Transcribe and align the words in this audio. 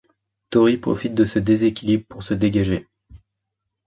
Tori 0.49 0.77
profite 0.79 1.13
de 1.13 1.25
ce 1.25 1.37
déséquilibre 1.37 2.07
pour 2.09 2.23
se 2.23 2.33
dégager. 2.33 2.87